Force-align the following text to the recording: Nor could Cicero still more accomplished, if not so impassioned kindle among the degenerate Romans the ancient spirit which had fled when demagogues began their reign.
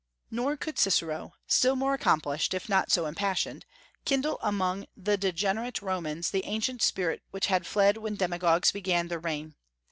Nor 0.31 0.57
could 0.57 0.79
Cicero 0.79 1.33
still 1.45 1.75
more 1.75 1.93
accomplished, 1.93 2.55
if 2.55 2.67
not 2.67 2.89
so 2.91 3.05
impassioned 3.05 3.67
kindle 4.03 4.39
among 4.41 4.87
the 4.97 5.15
degenerate 5.15 5.79
Romans 5.83 6.31
the 6.31 6.43
ancient 6.45 6.81
spirit 6.81 7.21
which 7.29 7.45
had 7.45 7.67
fled 7.67 7.97
when 7.97 8.15
demagogues 8.15 8.71
began 8.71 9.09
their 9.09 9.19
reign. 9.19 9.53